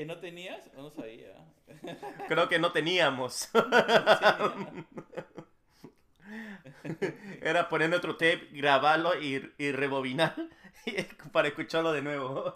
[0.00, 0.70] ¿Que no tenías?
[0.78, 1.34] O no sabía.
[2.26, 3.50] Creo que no teníamos.
[7.42, 10.34] Era poner nuestro tape, grabarlo y, y rebobinar
[11.32, 12.54] para escucharlo de nuevo.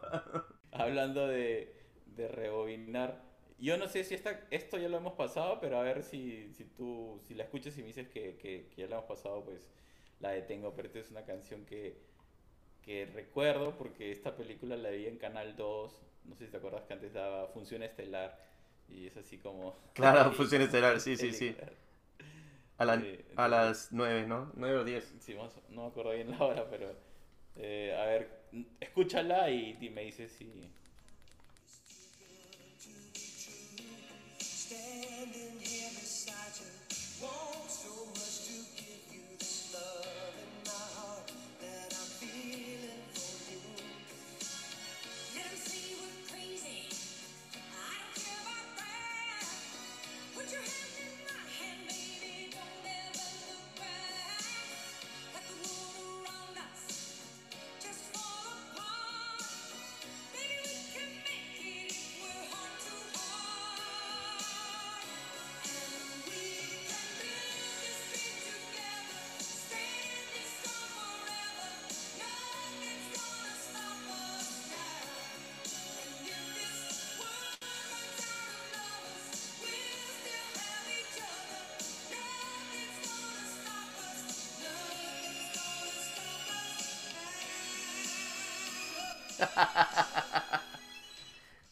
[0.73, 1.77] Hablando de,
[2.07, 3.23] de rebobinar,
[3.59, 6.65] yo no sé si esta, esto ya lo hemos pasado, pero a ver si, si
[6.65, 9.69] tú, si la escuchas y me dices que, que, que ya la hemos pasado, pues
[10.19, 10.73] la detengo.
[10.75, 11.99] Pero esta es una canción que,
[12.81, 16.01] que recuerdo porque esta película la vi en Canal 2.
[16.25, 18.39] No sé si te acuerdas que antes daba Función Estelar.
[18.89, 19.75] Y es así como...
[19.95, 21.57] Claro, Función Estelar, sí, sí, sí.
[22.79, 24.51] A, la- Sí, a las 9, ¿no?
[24.57, 25.15] 9 o 10.
[25.21, 26.95] Sí, más- no me acuerdo bien la hora, pero...
[27.57, 28.29] eh, a ver,
[28.81, 30.71] escúchala y, y me dices si...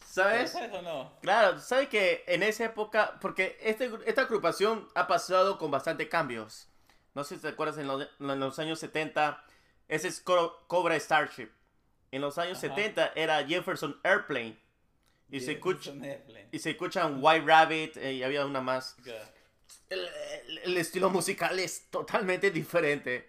[0.05, 0.51] ¿Sabes?
[0.51, 1.11] ¿Sabes o no?
[1.21, 6.67] Claro, ¿sabes que en esa época, porque este, esta agrupación ha pasado con bastante cambios.
[7.15, 9.43] No sé si te acuerdas, en los, en los años 70,
[9.87, 11.49] ese es Co- Cobra Starship.
[12.11, 12.75] En los años Ajá.
[12.75, 14.57] 70 era Jefferson Airplane.
[15.31, 16.47] Y se, escucha, Airplane.
[16.51, 18.95] y se escuchan White Rabbit eh, y había una más.
[19.89, 23.27] El, el- el estilo musical es totalmente diferente.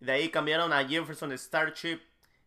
[0.00, 2.00] De ahí cambiaron a Jefferson Starship.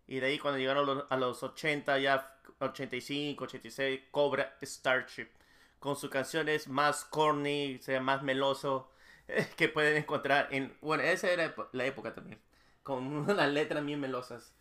[0.09, 5.27] Y de ahí cuando llegaron a los, a los 80, ya 85, 86, Cobra Starship.
[5.77, 8.91] Con sus canciones más corny, sea, más meloso.
[9.55, 10.75] Que pueden encontrar en...
[10.81, 12.41] Bueno, esa era la época también.
[12.81, 14.51] Con unas letras bien melosas.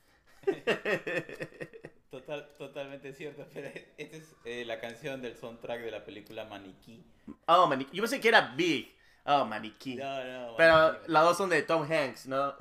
[2.11, 7.05] Total, totalmente cierto, pero esta es eh, la canción del soundtrack de la película Maniquí.
[7.47, 7.97] Oh, maniquí.
[7.97, 8.95] Yo pensé que era Big.
[9.25, 9.97] Oh, maniquí.
[9.97, 11.05] No, no, Pero Maniquí.
[11.07, 12.55] las dos son de Tom Hanks, ¿no?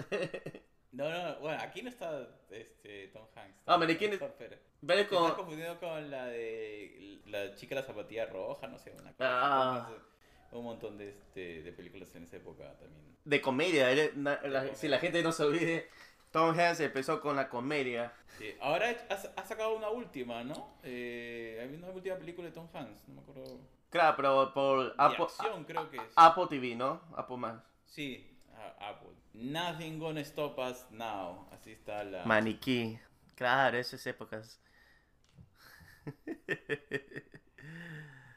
[0.98, 3.62] No, no, bueno, aquí no está este, Tom Hanks.
[3.68, 5.18] Ah, Maniquí es- Pero- con...
[5.24, 9.16] estás confundiendo con la de la chica de la zapatilla roja, no sé, una cosa.
[9.30, 9.78] Ah.
[9.88, 10.04] Entonces,
[10.52, 13.16] Un montón de, este, de películas en esa época también.
[13.26, 13.92] de comedia.
[13.92, 15.88] él- na- la- si la gente no se olvide,
[16.32, 18.14] Tom Hanks empezó con la comedia.
[18.38, 20.78] Sí, Ahora ha, sacado una última, ¿no?
[20.84, 23.60] Eh, hay una última película de Tom Hanks, no me acuerdo.
[23.90, 26.14] Claro, pero por Apple, acción, creo que es.
[26.16, 27.02] Apple TV, ¿no?
[27.16, 27.62] Apple más.
[27.86, 28.38] Sí,
[28.80, 29.10] Apple.
[29.38, 31.48] Nothing gonna stop us now.
[31.52, 32.26] Así está la.
[32.26, 33.00] Maniquí.
[33.36, 34.60] Claro, esas épocas.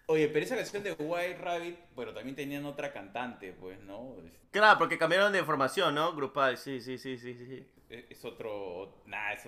[0.07, 4.17] Oye, pero esa canción de White Rabbit, bueno, también tenían otra cantante, pues, ¿no?
[4.51, 6.13] Claro, porque cambiaron de formación, ¿no?
[6.15, 7.67] Grupal, sí, sí, sí, sí, sí.
[7.89, 9.03] es otro.
[9.07, 9.45] Nada, es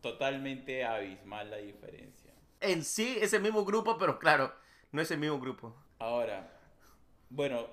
[0.00, 2.32] totalmente abismal la diferencia.
[2.60, 4.52] En sí es el mismo grupo, pero claro,
[4.92, 5.74] no es el mismo grupo.
[5.98, 6.50] Ahora,
[7.30, 7.68] bueno,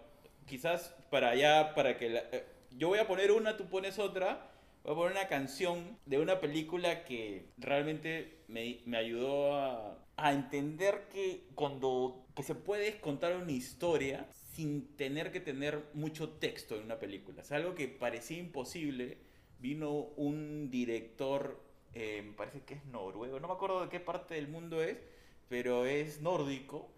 [0.48, 2.46] quizás para allá, para que la- eh,
[2.78, 4.50] yo voy a poner una, tú pones otra.
[4.84, 11.08] Voy a poner una canción de una película que realmente me, me ayudó a, entender
[11.12, 16.84] que cuando que se puede contar una historia sin tener que tener mucho texto en
[16.84, 17.42] una película.
[17.42, 19.18] Es algo que parecía imposible.
[19.60, 21.60] Vino un director,
[21.94, 24.98] eh, me parece que es noruego, no me acuerdo de qué parte del mundo es,
[25.50, 26.92] pero es nórdico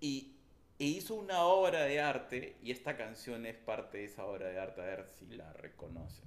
[0.00, 0.39] y,
[0.80, 4.58] e hizo una obra de arte y esta canción es parte de esa obra de
[4.58, 6.24] arte, a ver si la reconoces.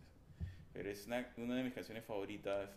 [0.72, 2.70] Pero es una, una de mis canciones favoritas.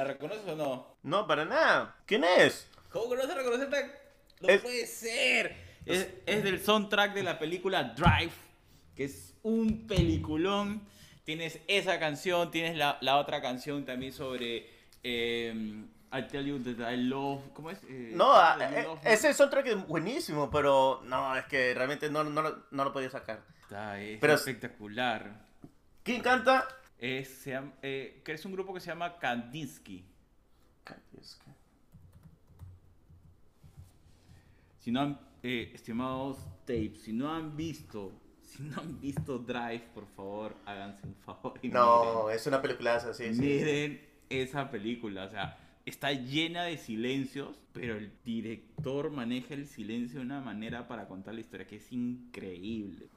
[0.00, 0.96] ¿La reconoces o no?
[1.02, 1.94] No, para nada.
[2.06, 2.66] ¿Quién es?
[2.90, 3.68] ¿Cómo no se reconoce?
[4.40, 5.54] No Es- puede ser.
[5.84, 8.32] Es, es del soundtrack de la película Drive,
[8.96, 10.80] que es un peliculón.
[11.24, 14.70] Tienes esa canción, tienes la, la otra canción también sobre
[15.02, 15.52] eh,
[16.14, 17.42] I Tell You That I Love.
[17.52, 17.78] ¿Cómo es?
[17.86, 22.08] Eh, No, a- You eh, Love ese soundtrack es buenísimo, pero no, es que realmente
[22.08, 23.42] no, no, lo- no lo podía sacar.
[23.60, 25.30] Está, es Pero- espectacular.
[26.02, 26.66] ¿Quién canta?
[27.00, 30.04] Se llama- eh, que es un grupo que se llama Kandinsky.
[34.78, 39.84] Si no han, eh, estimados tapes, si no han visto, si no han visto Drive,
[39.94, 43.40] por favor, háganse un favor y No, es una película así, sí.
[43.40, 45.24] miren esa película.
[45.24, 50.88] O sea, está llena de silencios, pero el director maneja el silencio de una manera
[50.88, 53.08] para contar la historia que es increíble.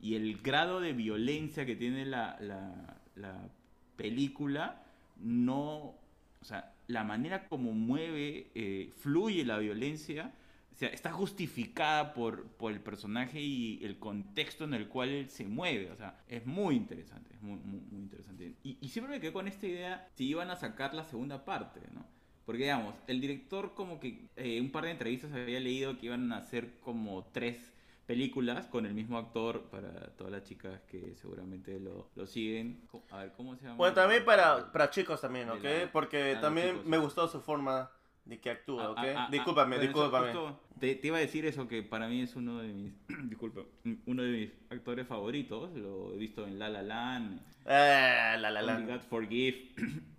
[0.00, 3.48] Y el grado de violencia que tiene la, la, la
[3.96, 4.82] película,
[5.18, 5.94] no.
[6.40, 10.32] O sea, la manera como mueve, eh, fluye la violencia,
[10.72, 15.28] o sea, está justificada por, por el personaje y el contexto en el cual él
[15.28, 15.90] se mueve.
[15.90, 18.54] O sea, es muy interesante, es muy, muy, muy interesante.
[18.62, 22.06] Y, siempre me quedé con esta idea si iban a sacar la segunda parte, ¿no?
[22.46, 26.32] Porque, digamos, el director como que eh, un par de entrevistas había leído que iban
[26.32, 27.72] a hacer como tres
[28.08, 32.80] películas con el mismo actor para todas las chicas que seguramente lo, lo siguen.
[33.10, 33.76] A ver, ¿cómo se llama?
[33.76, 35.62] Bueno, también para, para chicos también, ¿ok?
[35.62, 37.90] La- Porque ah, también chicos, me gustó su forma
[38.24, 38.98] de que actúa, Ah, ¿ok?
[38.98, 40.32] ah, ah, discúlpame, ah, eso discúlpame.
[40.32, 42.92] justo Te, te iba a decir eso que para mí es uno de mis,
[43.28, 43.60] disculpa,
[44.06, 45.70] uno de mis actores favoritos.
[45.76, 48.94] Lo he visto en La La Land, Ah, la la Only la.
[48.96, 49.68] God Forgive.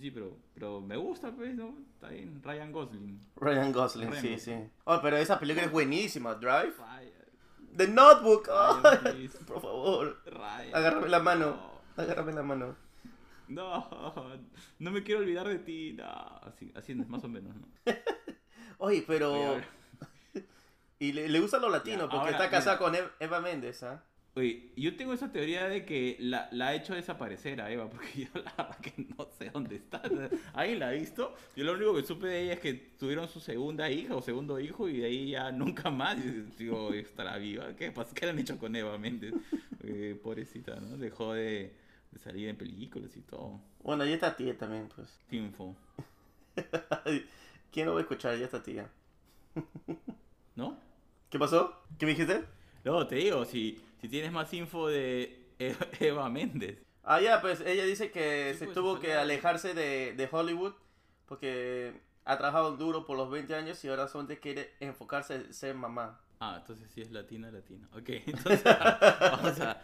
[0.00, 1.74] sí, pero, pero me gusta, pues, ¿no?
[1.94, 3.20] Está bien, Ryan Gosling.
[3.36, 4.64] Ryan Gosling, Ryan sí, Gosling.
[4.64, 4.70] sí.
[4.84, 6.74] Oh, pero esa película es buenísima, Drive.
[6.78, 7.12] Ryan,
[7.76, 8.46] The Notebook.
[8.48, 10.22] Ryan, por favor,
[10.72, 11.46] agárrame la mano.
[11.96, 12.02] No.
[12.02, 12.76] agárrame la mano.
[13.48, 14.38] No,
[14.78, 15.92] no me quiero olvidar de ti.
[15.92, 16.04] No,
[16.42, 17.66] así, así es más o menos, ¿no?
[18.78, 19.60] Oye, pero...
[21.00, 23.82] Y le, le gusta lo latino, Ya, porque ahora, está casada con Ev- Eva Méndez,
[23.82, 24.02] ¿ah?
[24.36, 28.22] Oye, yo tengo esa teoría de que la, la ha hecho desaparecer a Eva, porque
[28.22, 30.02] yo la verdad que no sé dónde está.
[30.52, 31.34] ¿Alguien la ha visto?
[31.54, 34.58] Yo lo único que supe de ella es que tuvieron su segunda hija o segundo
[34.58, 36.16] hijo y de ahí ya nunca más.
[36.58, 37.76] Digo, estará viva.
[37.76, 38.12] ¿Qué pasa?
[38.12, 39.34] ¿Qué le han hecho con Eva Méndez?
[39.84, 40.96] Eh, pobrecita, ¿no?
[40.96, 41.72] Dejó de,
[42.10, 43.60] de salir en películas y todo.
[43.84, 45.16] Bueno, y esta tía también, pues.
[45.30, 45.76] Info.
[47.70, 48.36] ¿Quién lo va a escuchar?
[48.36, 48.90] Ya esta tía.
[50.56, 50.76] ¿No?
[51.30, 51.82] ¿Qué pasó?
[51.98, 52.44] ¿Qué me dijiste?
[52.84, 56.78] No, te digo, si, si tienes más info de Eva, Eva Méndez.
[57.04, 60.74] Ah, ya, pues ella dice que Sí, se pues, tuvo que alejarse de, de Hollywood
[61.24, 65.74] porque ha trabajado duro por los 20 años y ahora solamente quiere enfocarse en ser
[65.74, 66.20] mamá.
[66.38, 67.88] Ah, entonces sí es latina, latina.
[67.94, 69.80] Ok, entonces vamos a...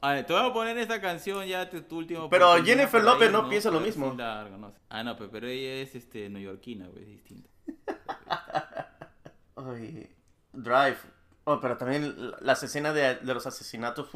[0.00, 2.30] a ver, te voy a poner esta canción ya tu, tu último...
[2.30, 4.14] Pero Jennifer López no piensa lo mismo.
[4.16, 4.78] largo, no sé.
[4.88, 7.50] Ah, no, pero, pero ella es este, neoyorquina, pues, distinta.
[9.54, 10.16] Ay,
[10.54, 11.17] Drive.
[11.50, 14.10] Oh, pero también las escenas de, de los asesinatos.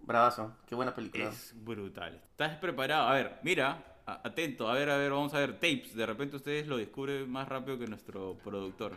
[0.00, 1.28] Bravazo, qué buena película.
[1.28, 2.22] Es brutal.
[2.30, 3.06] ¿Estás preparado?
[3.06, 5.52] A ver, mira, atento, a ver, a ver, vamos a ver.
[5.52, 8.92] Tapes, de repente ustedes lo descubren más rápido que nuestro productor.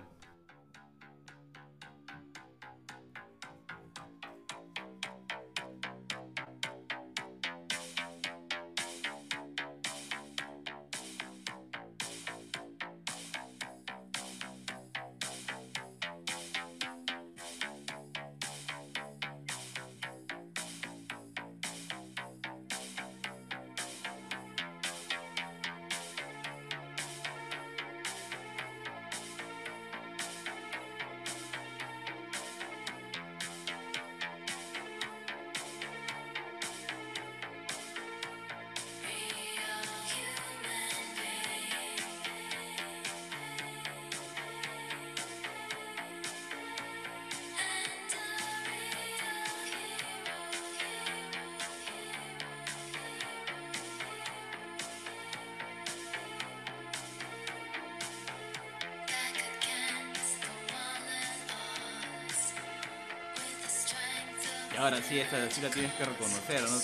[64.87, 66.77] Ahora sí, esta sí la tienes que reconocer, ¿no?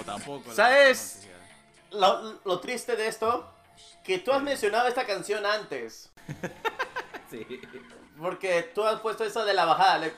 [0.00, 0.52] O tampoco.
[0.52, 1.26] ¿Sabes?
[1.90, 3.48] Lo, lo triste de esto,
[4.04, 6.10] que tú has mencionado esta canción antes.
[7.30, 7.46] Sí.
[8.18, 9.98] Porque tú has puesto esa de la bajada.
[9.98, 10.14] le-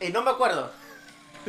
[0.00, 0.72] Y no me acuerdo.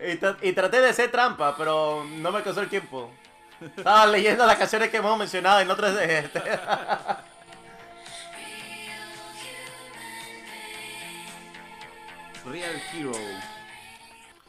[0.00, 3.10] y, tra- y traté de hacer trampa, pero no me alcanzó el tiempo.
[3.76, 5.94] Estaba leyendo las canciones que hemos mencionado en otras
[12.70, 13.12] Real Hero.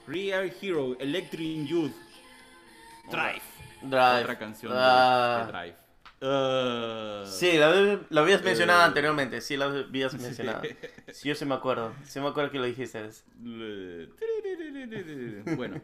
[0.08, 1.92] Real Hero, Electric Youth.
[3.10, 3.42] Drive.
[3.82, 4.22] Drive.
[4.22, 5.44] Otra canción Ah.
[5.48, 5.76] de, Drive.
[6.22, 7.24] Ah.
[7.26, 8.86] Sí, lo, lo habías mencionado Eh.
[8.86, 9.42] anteriormente.
[9.42, 10.62] Sí, lo habías mencionado.
[11.12, 11.94] Sí, yo sí me acuerdo.
[12.06, 13.10] Sí me acuerdo que lo dijiste.
[15.56, 15.82] Bueno,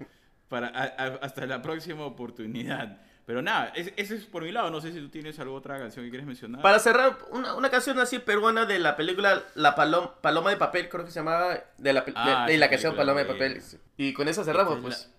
[0.48, 3.02] para, a- a- hasta la próxima oportunidad.
[3.28, 4.72] Pero nada, es- ese es por mi lado.
[4.72, 6.62] No sé si tú tienes alguna otra canción que quieres mencionar.
[6.62, 10.88] Para cerrar, una, una canción así peruana de la película La Palom- Paloma de Papel,
[10.88, 13.26] creo que se llamaba, de la, de- Ah, de esa la canción Paloma de.
[13.26, 13.62] Papel.
[13.98, 15.12] Y con eso cerramos, Esta es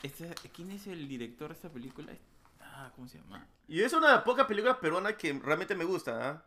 [0.00, 0.22] pues.
[0.30, 2.12] Esta- ¿Quién es el director de esta película?
[2.60, 3.44] Ah, ¿cómo se llama?
[3.66, 6.44] Y es una de las pocas películas peruanas que realmente me gusta, ¿ah?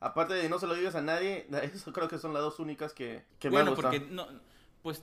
[0.00, 2.94] Aparte de No se lo digas a nadie, eso creo que son las dos únicas
[2.94, 4.26] que, que me han bueno, porque no,
[4.82, 5.02] pues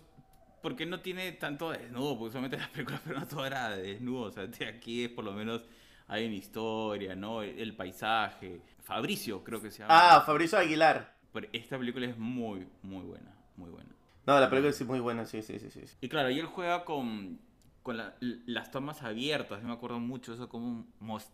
[0.63, 4.31] porque no tiene tanto desnudo, porque solamente las películas peruanas todo era de desnudo, o
[4.31, 5.65] sea, de aquí es por lo menos
[6.07, 7.43] hay una historia, ¿no?
[7.43, 8.61] El, el paisaje.
[8.83, 9.93] Fabricio creo que se llama.
[9.93, 11.13] Ah, Fabricio Aguilar.
[11.33, 13.89] Pero esta película es muy, muy buena, muy buena.
[14.25, 15.69] No, la película es muy buena, sí, sí, sí.
[15.69, 15.85] sí.
[16.01, 17.39] Y claro, y él juega con,
[17.81, 20.85] con la- las tomas abiertas, yo me acuerdo mucho eso, como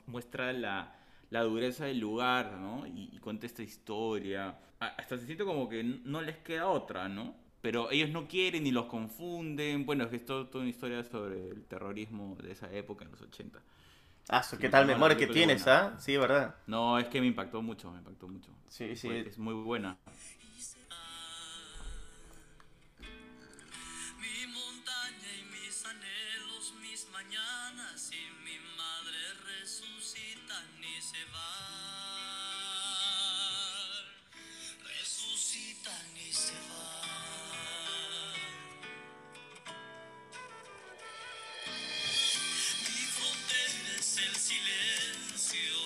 [0.06, 0.96] muestra la,
[1.30, 2.86] la dureza del lugar, ¿no?
[2.88, 4.60] Y, y cuenta esta historia.
[4.80, 7.36] Hasta se siente como que no les queda otra, ¿no?
[7.62, 9.86] Pero ellos no quieren y los confunden.
[9.86, 13.22] Bueno, es que es toda una historia sobre el terrorismo de esa época, en los
[13.22, 13.60] 80.
[14.30, 15.96] Ah, ¿qué tal no, memoria que tienes, ah?
[15.98, 16.56] Sí, ¿verdad?
[16.68, 18.52] No, es que me impactó mucho, me impactó mucho.
[18.68, 19.10] Sí, sí.
[19.10, 19.98] Es muy buena.
[44.50, 45.79] Silencio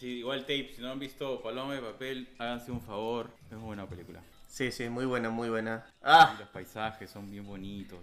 [0.00, 3.62] Así, igual tape, si no han visto Paloma de Papel, háganse un favor, es una
[3.66, 4.22] buena película.
[4.48, 5.84] Sí, sí, muy buena, muy buena.
[5.86, 7.98] Y Ah, los paisajes son bien bonitos.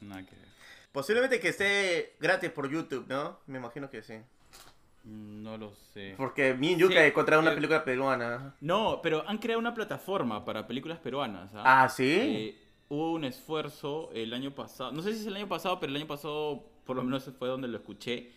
[0.00, 0.46] Nada que ver.
[0.92, 3.36] posiblemente que esté gratis por YouTube, ¿no?
[3.48, 4.14] Me imagino que sí.
[5.02, 6.14] Mm, No lo sé.
[6.16, 8.54] Porque mi y Yuka Sí, encontraron una pero- película peruana.
[8.60, 11.50] No, pero han creado una plataforma para películas peruanas.
[11.52, 11.82] ¿ah?
[11.82, 12.12] Ah, ¿sí?
[12.16, 12.58] Eh,
[12.90, 15.96] hubo un esfuerzo el año pasado, no sé si es el año pasado, pero el
[15.96, 18.30] año pasado por lo menos fue donde lo escuché,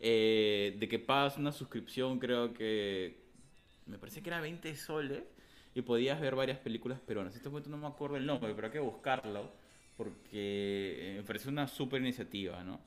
[0.00, 3.18] eh, de que pagas una suscripción, creo que
[3.86, 5.22] me parece que era 20 soles,
[5.74, 7.34] y podías ver varias películas peruanas.
[7.36, 9.52] Este momento no me acuerdo el nombre, pero hay que buscarlo,
[9.96, 12.80] porque eh, me parece una súper iniciativa, ¿no?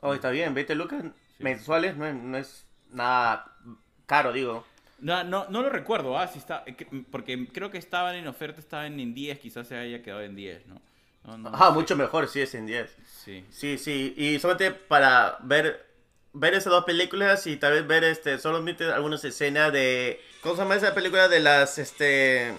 [0.00, 1.04] Oh, está bien, 20 lucas
[1.38, 1.44] Sí.
[1.44, 3.56] mensuales no es, no es nada
[4.06, 4.64] caro, digo.
[5.00, 8.26] No, no, no lo recuerdo, ah, si está, eh, que- porque creo que estaban en
[8.28, 10.80] oferta, estaban en 10, quizás se haya quedado en 10, ¿no?
[11.24, 12.96] No, no Ah, mucho mejor si es en 10.
[13.06, 13.44] Sí.
[13.50, 15.91] Sí, sí, y solamente para ver
[16.32, 20.62] ver esas dos películas y tal vez ver este solamente algunas escenas de ¿cómo se
[20.62, 22.54] llama esa película de las este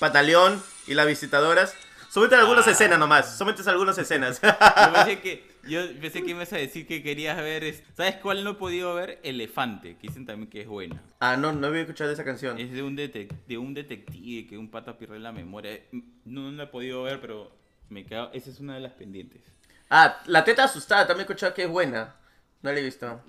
[0.00, 1.74] Bataleón y las visitadoras?
[2.08, 2.70] Solamente algunas Ah.
[2.72, 4.40] escenas nomás, solamente algunas escenas.
[4.42, 7.62] Yo pensé que, yo pensé que ibas a decir que querías ver.
[7.62, 9.20] es- ¿Sabes cuál no he podido ver?
[9.22, 11.00] Elefante, que dicen también que es buena.
[11.20, 12.58] ah, no, no había escuchado esa canción.
[12.58, 15.78] Es de un, detec- de un detective que un pata pierde la memoria.
[15.92, 16.02] No,
[16.50, 17.52] no la he podido ver, pero
[17.90, 18.30] me queda.
[18.32, 19.42] Esa es una de las pendientes.
[19.88, 22.16] Ah, La teta asustada, también he escuchado que es buena.
[22.62, 23.20] No la he visto.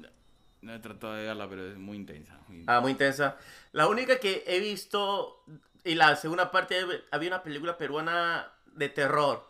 [0.61, 2.37] No he tratado de verla, pero es muy intensa.
[2.47, 3.37] muy- Ah, muy intensa.
[3.71, 5.43] La única que he visto,
[5.83, 6.75] y la segunda parte,
[7.11, 9.49] había una película peruana de terror.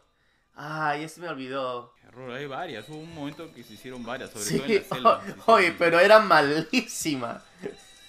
[0.55, 1.93] Ay, ese me olvidó.
[2.07, 2.87] Horror, hay varias.
[2.89, 4.73] Hubo un momento que se hicieron varias, sobre Sí, todo en
[5.03, 5.23] la selva.
[5.45, 7.41] se oye, pero era malísima.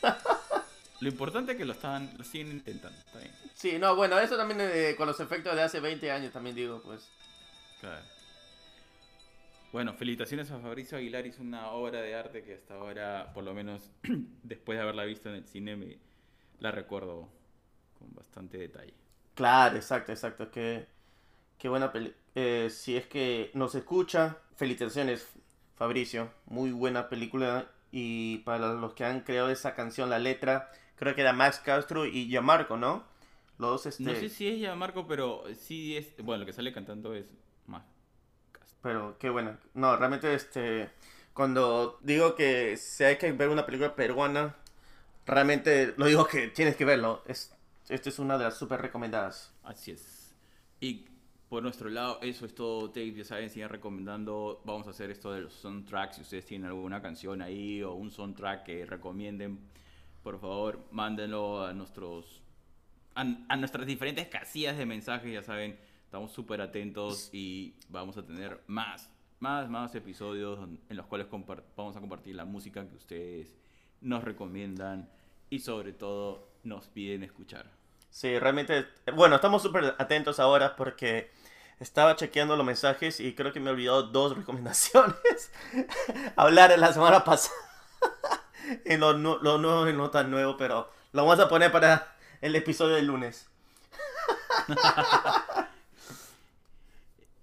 [1.01, 2.97] Lo importante es que lo estaban, lo siguen intentando.
[2.97, 3.33] Está bien.
[3.55, 6.81] Sí, no, bueno, eso también eh, con los efectos de hace 20 años también digo,
[6.81, 7.09] pues.
[7.81, 8.05] Claro.
[9.73, 13.55] Bueno, felicitaciones a Fabricio Aguilar, hizo una obra de arte que hasta ahora, por lo
[13.55, 13.91] menos
[14.43, 15.99] después de haberla visto en el cine, me
[16.61, 17.29] la recuerdo
[17.99, 18.95] con bastante detalle.
[19.35, 20.51] Claro, exacto, exacto.
[20.51, 20.87] Qué,
[21.59, 22.14] qué buena peli.
[22.35, 25.27] eh, si es que nos escucha, felicitaciones,
[25.77, 26.31] Fabricio.
[26.47, 27.70] Muy buena película.
[27.91, 32.07] Y para los que han creado esa canción, la letra, creo que era Max Castro
[32.07, 33.05] y Gianmarco, ¿no?
[33.59, 34.03] Los dos, este.
[34.05, 36.16] No sé si es ya Marco, pero sí es.
[36.23, 37.27] Bueno, lo que sale cantando es.
[38.83, 39.59] Pero qué buena.
[39.74, 40.91] No, realmente este
[41.33, 44.57] cuando digo que si hay que ver una película peruana,
[45.26, 47.22] realmente lo digo que tienes que verlo.
[47.26, 47.55] Es
[47.89, 49.53] esta es una de las súper recomendadas.
[49.62, 50.35] Así es.
[50.80, 51.07] Y
[51.49, 53.12] por nuestro lado, eso es todo, Tape.
[53.12, 54.62] Ya saben, sigan recomendando.
[54.64, 56.16] Vamos a hacer esto de los soundtracks.
[56.16, 59.59] Si ustedes tienen alguna canción ahí o un soundtrack que recomienden,
[60.22, 62.43] por favor, mándenlo a nuestros.
[63.14, 65.78] A, a nuestras diferentes casillas de mensajes, ya saben,
[66.12, 69.08] estamos súper atentos y vamos a tener más,
[69.40, 70.58] más, más episodios
[70.90, 71.26] en los cuales
[71.74, 73.56] vamos a compartir la música que ustedes
[74.02, 75.08] nos recomiendan
[75.48, 77.70] y sobre todo nos piden escuchar.
[78.10, 78.84] Sí, realmente
[79.14, 81.30] bueno, estamos súper atentos ahora porque
[81.80, 85.50] estaba chequeando los mensajes y creo que me he olvidado dos recomendaciones.
[86.36, 87.56] Hablar en la semana pasada.
[88.84, 92.54] en lo, lo nuevo y no tan nuevo, pero lo vamos a poner para el
[92.54, 93.48] episodio del lunes.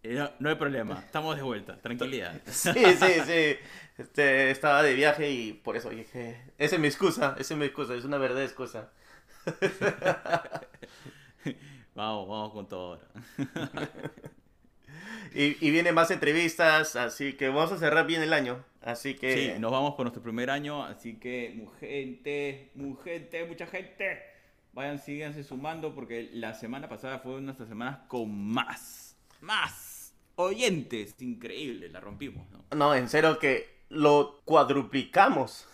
[0.03, 2.39] No, no hay problema, estamos de vuelta, tranquilidad.
[2.47, 3.57] Sí, sí, sí.
[3.97, 7.65] Este, estaba de viaje y por eso dije, esa es mi excusa, esa es mi
[7.65, 8.89] excusa, es una verdadera excusa.
[11.95, 13.07] Vamos, vamos con todo ahora.
[15.35, 18.63] Y, y vienen más entrevistas, así que vamos a cerrar bien el año.
[18.81, 19.53] Así que...
[19.53, 22.71] Sí, nos vamos por nuestro primer año, así que gente,
[23.03, 24.23] gente, mucha gente,
[24.73, 29.88] vayan, síganse sumando porque la semana pasada fue una de nuestras semanas con más, más
[30.39, 32.63] oyentes, increíble, la rompimos, ¿no?
[32.75, 35.67] No, en serio que lo cuadruplicamos.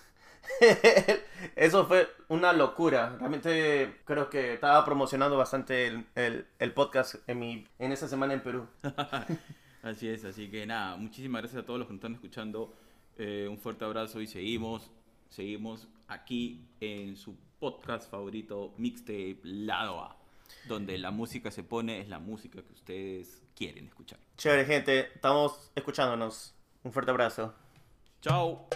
[1.55, 3.15] Eso fue una locura.
[3.19, 8.33] Realmente creo que estaba promocionando bastante el, el- el podcast en, mi, en esa semana
[8.33, 8.67] en Perú.
[9.83, 12.73] Así es, así que nada, muchísimas gracias a todos los que nos están escuchando.
[13.19, 14.89] Eh, un fuerte abrazo y seguimos,
[15.29, 20.17] seguimos aquí en su podcast favorito, Mixtape Lado A,
[20.67, 24.19] donde la música se pone, es la música que ustedes quieren escuchar.
[24.37, 25.11] Chévere, gente.
[25.13, 26.55] Estamos escuchándonos.
[26.83, 27.53] Un fuerte abrazo.
[28.21, 28.67] Chao.